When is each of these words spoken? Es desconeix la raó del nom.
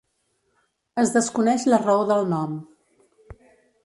Es 1.03 1.11
desconeix 1.17 1.65
la 1.73 1.79
raó 1.83 2.07
del 2.13 2.25
nom. 2.31 2.57